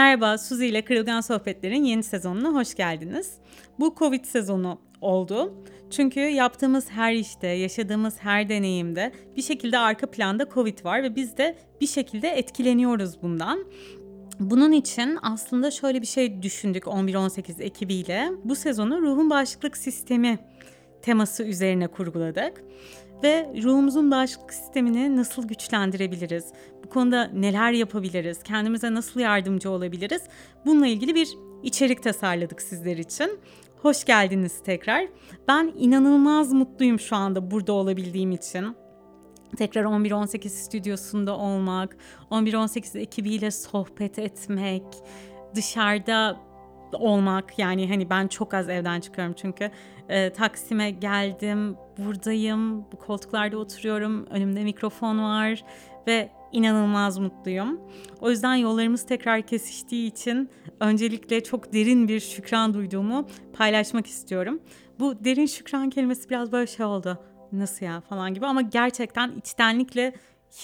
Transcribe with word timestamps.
Merhaba, 0.00 0.38
Suzi 0.38 0.66
ile 0.66 0.84
Kırılgan 0.84 1.20
Sohbetler'in 1.20 1.84
yeni 1.84 2.02
sezonuna 2.02 2.54
hoş 2.54 2.74
geldiniz. 2.74 3.32
Bu 3.78 3.94
Covid 3.98 4.24
sezonu 4.24 4.80
oldu. 5.00 5.54
Çünkü 5.90 6.20
yaptığımız 6.20 6.90
her 6.90 7.12
işte, 7.12 7.46
yaşadığımız 7.46 8.14
her 8.18 8.48
deneyimde 8.48 9.12
bir 9.36 9.42
şekilde 9.42 9.78
arka 9.78 10.10
planda 10.10 10.48
Covid 10.54 10.84
var 10.84 11.02
ve 11.02 11.16
biz 11.16 11.36
de 11.36 11.56
bir 11.80 11.86
şekilde 11.86 12.28
etkileniyoruz 12.28 13.22
bundan. 13.22 13.64
Bunun 14.40 14.72
için 14.72 15.18
aslında 15.22 15.70
şöyle 15.70 16.02
bir 16.02 16.06
şey 16.06 16.42
düşündük 16.42 16.84
11-18 16.84 17.62
ekibiyle. 17.62 18.30
Bu 18.44 18.56
sezonu 18.56 19.02
ruhun 19.02 19.30
bağışıklık 19.30 19.76
sistemi 19.76 20.38
teması 21.02 21.42
üzerine 21.44 21.86
kurguladık 21.86 22.64
ve 23.22 23.52
ruhumuzun 23.62 24.10
bağışıklık 24.10 24.54
sistemini 24.54 25.16
nasıl 25.16 25.48
güçlendirebiliriz? 25.48 26.44
Bu 26.84 26.88
konuda 26.88 27.24
neler 27.24 27.72
yapabiliriz? 27.72 28.42
Kendimize 28.42 28.94
nasıl 28.94 29.20
yardımcı 29.20 29.70
olabiliriz? 29.70 30.22
Bununla 30.66 30.86
ilgili 30.86 31.14
bir 31.14 31.28
içerik 31.62 32.02
tasarladık 32.02 32.62
sizler 32.62 32.96
için. 32.96 33.38
Hoş 33.82 34.04
geldiniz 34.04 34.62
tekrar. 34.64 35.08
Ben 35.48 35.72
inanılmaz 35.76 36.52
mutluyum 36.52 37.00
şu 37.00 37.16
anda 37.16 37.50
burada 37.50 37.72
olabildiğim 37.72 38.32
için. 38.32 38.76
Tekrar 39.56 39.84
11-18 39.84 40.48
stüdyosunda 40.48 41.36
olmak, 41.36 41.96
11-18 42.30 42.98
ekibiyle 42.98 43.50
sohbet 43.50 44.18
etmek, 44.18 44.82
dışarıda 45.54 46.49
olmak 46.92 47.58
yani 47.58 47.88
hani 47.88 48.10
ben 48.10 48.28
çok 48.28 48.54
az 48.54 48.68
evden 48.68 49.00
çıkıyorum 49.00 49.34
çünkü 49.34 49.70
e, 50.08 50.30
Taksim'e 50.32 50.90
geldim 50.90 51.76
buradayım 51.98 52.80
bu 52.92 52.96
koltuklarda 52.98 53.58
oturuyorum 53.58 54.26
önümde 54.26 54.64
mikrofon 54.64 55.18
var 55.18 55.64
ve 56.06 56.30
inanılmaz 56.52 57.18
mutluyum. 57.18 57.80
O 58.20 58.30
yüzden 58.30 58.54
yollarımız 58.54 59.06
tekrar 59.06 59.42
kesiştiği 59.42 60.10
için 60.10 60.50
öncelikle 60.80 61.44
çok 61.44 61.72
derin 61.72 62.08
bir 62.08 62.20
şükran 62.20 62.74
duyduğumu 62.74 63.26
paylaşmak 63.52 64.06
istiyorum. 64.06 64.60
Bu 65.00 65.24
derin 65.24 65.46
şükran 65.46 65.90
kelimesi 65.90 66.30
biraz 66.30 66.52
böyle 66.52 66.66
şey 66.66 66.86
oldu. 66.86 67.18
Nasıl 67.52 67.86
ya 67.86 68.00
falan 68.00 68.34
gibi 68.34 68.46
ama 68.46 68.62
gerçekten 68.62 69.32
içtenlikle 69.36 70.12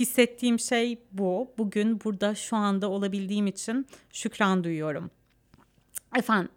hissettiğim 0.00 0.58
şey 0.58 0.98
bu. 1.12 1.50
Bugün 1.58 2.00
burada 2.04 2.34
şu 2.34 2.56
anda 2.56 2.90
olabildiğim 2.90 3.46
için 3.46 3.86
şükran 4.12 4.64
duyuyorum. 4.64 5.10
Efendim, 6.16 6.48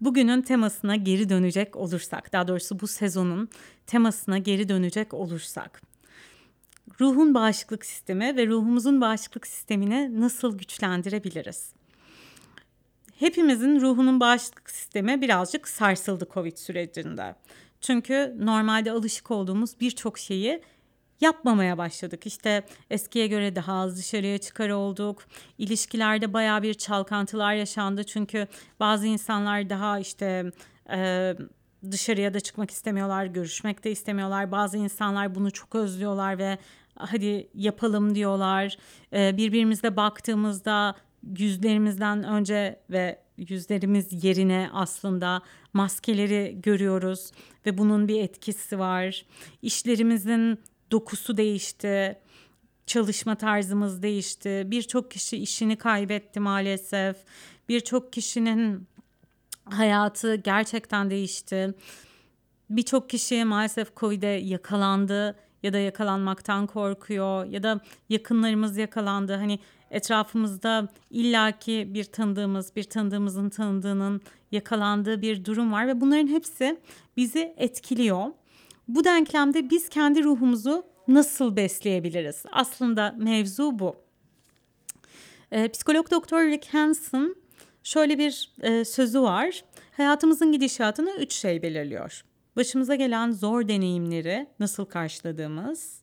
bugünün 0.00 0.42
temasına 0.42 0.96
geri 0.96 1.28
dönecek 1.28 1.76
olursak, 1.76 2.32
daha 2.32 2.48
doğrusu 2.48 2.80
bu 2.80 2.86
sezonun 2.86 3.48
temasına 3.86 4.38
geri 4.38 4.68
dönecek 4.68 5.14
olursak. 5.14 5.82
Ruhun 7.00 7.34
bağışıklık 7.34 7.86
sistemi 7.86 8.36
ve 8.36 8.46
ruhumuzun 8.46 9.00
bağışıklık 9.00 9.46
sistemini 9.46 10.20
nasıl 10.20 10.58
güçlendirebiliriz? 10.58 11.72
Hepimizin 13.18 13.80
ruhunun 13.80 14.20
bağışıklık 14.20 14.70
sistemi 14.70 15.20
birazcık 15.20 15.68
sarsıldı 15.68 16.28
Covid 16.34 16.56
sürecinde. 16.56 17.34
Çünkü 17.80 18.36
normalde 18.38 18.92
alışık 18.92 19.30
olduğumuz 19.30 19.80
birçok 19.80 20.18
şeyi 20.18 20.62
yapmamaya 21.20 21.78
başladık. 21.78 22.26
İşte 22.26 22.64
eskiye 22.90 23.26
göre 23.26 23.56
daha 23.56 23.72
az 23.72 23.98
dışarıya 23.98 24.38
çıkar 24.38 24.70
olduk. 24.70 25.24
İlişkilerde 25.58 26.32
baya 26.32 26.62
bir 26.62 26.74
çalkantılar 26.74 27.54
yaşandı. 27.54 28.04
Çünkü 28.04 28.46
bazı 28.80 29.06
insanlar 29.06 29.70
daha 29.70 29.98
işte 29.98 30.52
e, 30.90 31.34
dışarıya 31.90 32.34
da 32.34 32.40
çıkmak 32.40 32.70
istemiyorlar, 32.70 33.26
görüşmek 33.26 33.84
de 33.84 33.90
istemiyorlar. 33.90 34.52
Bazı 34.52 34.78
insanlar 34.78 35.34
bunu 35.34 35.50
çok 35.50 35.74
özlüyorlar 35.74 36.38
ve 36.38 36.58
hadi 36.94 37.48
yapalım 37.54 38.14
diyorlar. 38.14 38.76
E, 39.12 39.36
birbirimizle 39.36 39.96
baktığımızda 39.96 40.94
yüzlerimizden 41.38 42.24
önce 42.24 42.80
ve 42.90 43.18
yüzlerimiz 43.36 44.24
yerine 44.24 44.70
aslında 44.72 45.42
maskeleri 45.72 46.58
görüyoruz 46.62 47.30
ve 47.66 47.78
bunun 47.78 48.08
bir 48.08 48.22
etkisi 48.22 48.78
var. 48.78 49.26
İşlerimizin 49.62 50.58
dokusu 50.90 51.36
değişti. 51.36 52.18
Çalışma 52.86 53.34
tarzımız 53.34 54.02
değişti. 54.02 54.62
Birçok 54.66 55.10
kişi 55.10 55.36
işini 55.36 55.76
kaybetti 55.76 56.40
maalesef. 56.40 57.16
Birçok 57.68 58.12
kişinin 58.12 58.86
hayatı 59.64 60.34
gerçekten 60.34 61.10
değişti. 61.10 61.74
Birçok 62.70 63.10
kişi 63.10 63.44
maalesef 63.44 63.96
Covid'e 63.96 64.26
yakalandı 64.26 65.36
ya 65.62 65.72
da 65.72 65.78
yakalanmaktan 65.78 66.66
korkuyor 66.66 67.44
ya 67.44 67.62
da 67.62 67.80
yakınlarımız 68.08 68.76
yakalandı. 68.76 69.34
Hani 69.34 69.58
etrafımızda 69.90 70.88
illaki 71.10 71.88
bir 71.94 72.04
tanıdığımız, 72.04 72.76
bir 72.76 72.84
tanıdığımızın 72.84 73.48
tanıdığının 73.48 74.20
yakalandığı 74.52 75.22
bir 75.22 75.44
durum 75.44 75.72
var 75.72 75.86
ve 75.86 76.00
bunların 76.00 76.28
hepsi 76.28 76.80
bizi 77.16 77.54
etkiliyor. 77.56 78.26
Bu 78.88 79.04
denklemde 79.04 79.70
biz 79.70 79.88
kendi 79.88 80.24
ruhumuzu 80.24 80.86
nasıl 81.08 81.56
besleyebiliriz? 81.56 82.42
Aslında 82.52 83.14
mevzu 83.18 83.78
bu. 83.78 83.96
E, 85.52 85.68
psikolog 85.68 86.10
doktor 86.10 86.44
Rick 86.44 86.74
Hansen 86.74 87.34
şöyle 87.82 88.18
bir 88.18 88.52
e, 88.60 88.84
sözü 88.84 89.22
var. 89.22 89.64
Hayatımızın 89.96 90.52
gidişatını 90.52 91.10
üç 91.18 91.32
şey 91.32 91.62
belirliyor. 91.62 92.24
Başımıza 92.56 92.94
gelen 92.94 93.30
zor 93.30 93.68
deneyimleri 93.68 94.46
nasıl 94.60 94.84
karşıladığımız, 94.84 96.02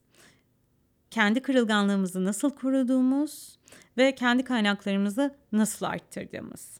kendi 1.11 1.41
kırılganlığımızı 1.41 2.25
nasıl 2.25 2.49
koruduğumuz 2.49 3.59
ve 3.97 4.15
kendi 4.15 4.43
kaynaklarımızı 4.43 5.35
nasıl 5.51 5.85
arttırdığımız. 5.85 6.77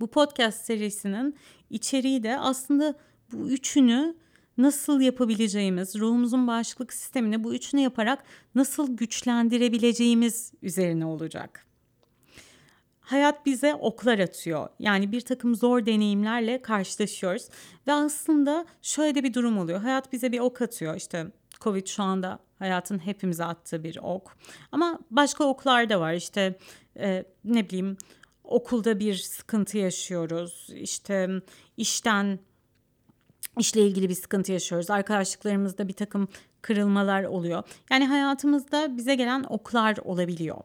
Bu 0.00 0.06
podcast 0.06 0.64
serisinin 0.64 1.36
içeriği 1.70 2.22
de 2.22 2.38
aslında 2.38 2.94
bu 3.32 3.50
üçünü 3.50 4.16
nasıl 4.58 5.00
yapabileceğimiz, 5.00 5.96
ruhumuzun 5.96 6.46
bağışıklık 6.46 6.92
sistemini 6.92 7.44
bu 7.44 7.54
üçünü 7.54 7.80
yaparak 7.80 8.24
nasıl 8.54 8.96
güçlendirebileceğimiz 8.96 10.52
üzerine 10.62 11.06
olacak. 11.06 11.64
Hayat 13.00 13.46
bize 13.46 13.74
oklar 13.74 14.18
atıyor. 14.18 14.68
Yani 14.78 15.12
bir 15.12 15.20
takım 15.20 15.54
zor 15.54 15.86
deneyimlerle 15.86 16.62
karşılaşıyoruz. 16.62 17.48
Ve 17.86 17.92
aslında 17.92 18.66
şöyle 18.82 19.14
de 19.14 19.22
bir 19.24 19.34
durum 19.34 19.58
oluyor. 19.58 19.80
Hayat 19.80 20.12
bize 20.12 20.32
bir 20.32 20.40
ok 20.40 20.62
atıyor. 20.62 20.96
İşte 20.96 21.26
Covid 21.60 21.86
şu 21.86 22.02
anda 22.02 22.38
hayatın 22.58 22.98
hepimize 22.98 23.44
attığı 23.44 23.84
bir 23.84 23.98
ok. 24.02 24.36
Ama 24.72 24.98
başka 25.10 25.44
oklar 25.44 25.90
da 25.90 26.00
var. 26.00 26.14
İşte 26.14 26.58
e, 26.96 27.24
ne 27.44 27.68
bileyim 27.68 27.96
okulda 28.44 29.00
bir 29.00 29.14
sıkıntı 29.14 29.78
yaşıyoruz. 29.78 30.66
İşte 30.74 31.28
işten 31.76 32.38
işle 33.58 33.86
ilgili 33.86 34.08
bir 34.08 34.14
sıkıntı 34.14 34.52
yaşıyoruz. 34.52 34.90
Arkadaşlıklarımızda 34.90 35.88
bir 35.88 35.92
takım 35.92 36.28
kırılmalar 36.62 37.24
oluyor. 37.24 37.62
Yani 37.90 38.06
hayatımızda 38.06 38.96
bize 38.96 39.14
gelen 39.14 39.44
oklar 39.48 39.96
olabiliyor. 40.04 40.58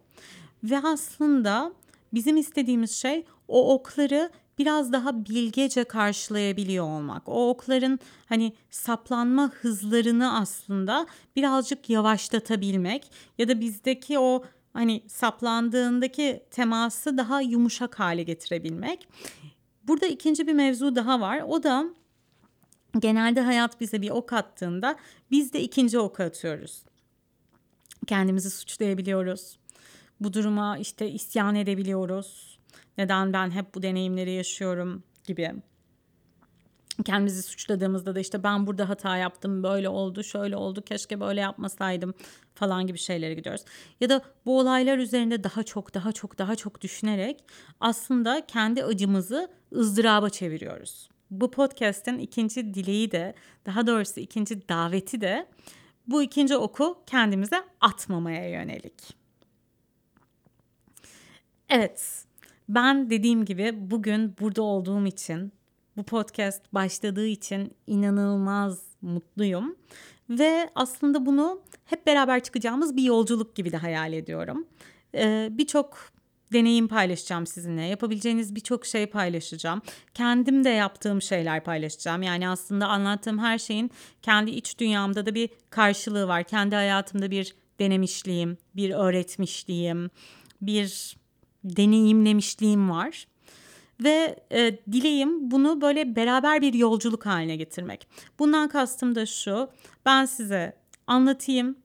Ve 0.64 0.80
aslında 0.80 1.74
bizim 2.14 2.38
istediğimiz 2.38 2.92
şey 2.92 3.26
o 3.48 3.74
okları 3.74 4.30
biraz 4.58 4.92
daha 4.92 5.26
bilgece 5.26 5.84
karşılayabiliyor 5.84 6.86
olmak. 6.86 7.30
O 7.30 7.50
okların 7.50 8.00
hani 8.26 8.54
saplanma 8.70 9.52
hızlarını 9.62 10.40
aslında 10.40 11.08
birazcık 11.36 11.90
yavaşlatabilmek 11.90 13.12
ya 13.38 13.48
da 13.48 13.60
bizdeki 13.60 14.20
o 14.20 14.44
hani 14.74 15.04
saplandığındaki 15.08 16.44
teması 16.52 17.18
daha 17.18 17.42
yumuşak 17.42 18.00
hale 18.00 18.24
getirebilmek. 18.24 19.08
Burada 19.84 20.06
ikinci 20.06 20.48
bir 20.48 20.54
mevzu 20.54 20.96
daha 20.96 21.22
var. 21.22 21.44
O 21.48 21.64
da 21.64 21.86
genelde 23.00 23.42
hayat 23.42 23.82
bize 23.82 24.02
bir 24.02 24.10
ok 24.10 24.34
attığında 24.34 24.96
biz 25.32 25.54
de 25.54 25.62
ikinci 25.62 26.00
ok 26.00 26.20
atıyoruz. 26.20 26.84
Kendimizi 28.08 28.50
suçlayabiliyoruz. 28.50 29.58
Bu 30.20 30.34
duruma 30.34 30.78
işte 30.78 31.10
isyan 31.10 31.56
edebiliyoruz. 31.56 32.60
Neden 32.98 33.34
ben 33.34 33.52
hep 33.52 33.76
bu 33.76 33.82
deneyimleri 33.82 34.32
yaşıyorum 34.32 35.04
gibi. 35.24 35.52
Kendimizi 37.06 37.44
suçladığımızda 37.44 38.16
da 38.16 38.20
işte 38.20 38.44
ben 38.44 38.68
burada 38.68 38.90
hata 38.90 39.18
yaptım, 39.18 39.64
böyle 39.64 39.90
oldu, 39.90 40.24
şöyle 40.24 40.58
oldu, 40.58 40.82
keşke 40.82 41.20
böyle 41.20 41.42
yapmasaydım 41.42 42.14
falan 42.56 42.88
gibi 42.88 42.98
şeylere 42.98 43.34
gidiyoruz. 43.34 43.66
Ya 44.02 44.10
da 44.10 44.22
bu 44.46 44.60
olaylar 44.60 44.98
üzerinde 44.98 45.44
daha 45.44 45.64
çok, 45.64 45.94
daha 45.94 46.12
çok, 46.12 46.38
daha 46.38 46.56
çok 46.56 46.82
düşünerek 46.82 47.44
aslında 47.80 48.46
kendi 48.46 48.84
acımızı 48.84 49.50
ızdıraba 49.76 50.30
çeviriyoruz 50.30 51.13
bu 51.42 51.52
podcast'in 51.52 52.18
ikinci 52.18 52.74
dileği 52.74 53.12
de 53.12 53.34
daha 53.66 53.88
doğrusu 53.88 54.20
ikinci 54.20 54.70
daveti 54.70 55.22
de 55.22 55.48
bu 56.08 56.24
ikinci 56.24 56.58
oku 56.58 57.04
kendimize 57.06 57.64
atmamaya 57.82 58.50
yönelik. 58.50 59.16
Evet, 61.70 62.26
ben 62.70 63.10
dediğim 63.10 63.46
gibi 63.46 63.72
bugün 63.92 64.36
burada 64.40 64.62
olduğum 64.62 65.06
için, 65.08 65.52
bu 65.98 66.04
podcast 66.04 66.74
başladığı 66.74 67.28
için 67.28 67.74
inanılmaz 67.88 68.82
mutluyum. 69.02 69.76
Ve 70.30 70.70
aslında 70.76 71.26
bunu 71.26 71.62
hep 71.86 72.08
beraber 72.08 72.44
çıkacağımız 72.44 72.96
bir 72.96 73.04
yolculuk 73.04 73.56
gibi 73.56 73.72
de 73.72 73.78
hayal 73.78 74.14
ediyorum. 74.14 74.68
Ee, 75.16 75.50
Birçok 75.52 75.98
deneyim 76.54 76.88
paylaşacağım 76.88 77.48
sizinle. 77.48 77.82
Yapabileceğiniz 77.82 78.56
birçok 78.56 78.86
şey 78.86 79.06
paylaşacağım. 79.06 79.82
Kendim 80.14 80.64
de 80.64 80.70
yaptığım 80.70 81.22
şeyler 81.22 81.64
paylaşacağım. 81.64 82.24
Yani 82.24 82.50
aslında 82.50 82.88
anlattığım 82.88 83.40
her 83.40 83.58
şeyin 83.58 83.92
kendi 84.22 84.52
iç 84.52 84.80
dünyamda 84.80 85.26
da 85.26 85.36
bir 85.36 85.50
karşılığı 85.70 86.28
var. 86.28 86.44
Kendi 86.44 86.76
hayatımda 86.76 87.32
bir 87.32 87.56
denemişliğim, 87.80 88.58
bir 88.76 88.92
öğretmişliğim, 88.92 90.10
bir 90.62 91.18
deneyimlemişliğim 91.64 92.90
var. 92.90 93.28
Ve 94.04 94.40
e, 94.52 94.78
dileğim 94.92 95.52
bunu 95.52 95.82
böyle 95.82 96.16
beraber 96.16 96.62
bir 96.62 96.74
yolculuk 96.74 97.26
haline 97.26 97.56
getirmek. 97.56 98.08
Bundan 98.40 98.70
kastım 98.70 99.16
da 99.16 99.26
şu. 99.26 99.70
Ben 100.06 100.26
size 100.26 100.78
anlatayım 101.08 101.83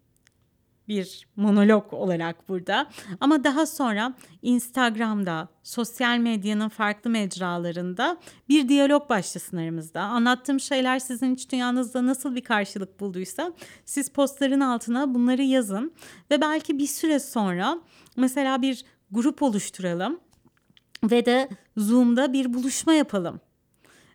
bir 0.88 1.26
monolog 1.36 1.92
olarak 1.92 2.48
burada. 2.48 2.86
Ama 3.20 3.44
daha 3.44 3.66
sonra 3.66 4.14
Instagram'da, 4.42 5.48
sosyal 5.62 6.18
medyanın 6.18 6.68
farklı 6.68 7.10
mecralarında 7.10 8.16
bir 8.48 8.68
diyalog 8.68 9.10
başlasın 9.10 9.56
aramızda. 9.56 10.00
Anlattığım 10.00 10.60
şeyler 10.60 10.98
sizin 10.98 11.34
iç 11.34 11.52
dünyanızda 11.52 12.06
nasıl 12.06 12.34
bir 12.34 12.44
karşılık 12.44 13.00
bulduysa 13.00 13.52
siz 13.84 14.10
postların 14.10 14.60
altına 14.60 15.14
bunları 15.14 15.42
yazın 15.42 15.92
ve 16.30 16.40
belki 16.40 16.78
bir 16.78 16.86
süre 16.86 17.20
sonra 17.20 17.78
mesela 18.16 18.62
bir 18.62 18.84
grup 19.10 19.42
oluşturalım 19.42 20.20
ve 21.04 21.26
de 21.26 21.48
Zoom'da 21.76 22.32
bir 22.32 22.54
buluşma 22.54 22.94
yapalım. 22.94 23.40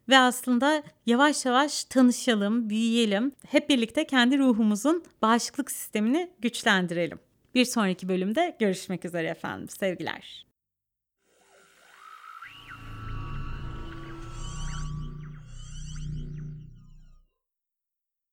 Ve 0.10 0.18
aslında 0.18 0.84
yavaş 1.06 1.46
yavaş 1.46 1.84
tanışalım, 1.84 2.70
büyüyelim. 2.70 3.32
Hep 3.48 3.70
birlikte 3.70 4.08
kendi 4.08 4.38
ruhumuzun 4.38 5.04
bağışıklık 5.22 5.72
sistemini 5.72 6.30
güçlendirelim. 6.40 7.20
Bir 7.56 7.66
sonraki 7.66 8.10
bölümde 8.10 8.56
görüşmek 8.60 9.06
üzere 9.06 9.28
efendim. 9.28 9.70
Sevgiler. 9.70 10.53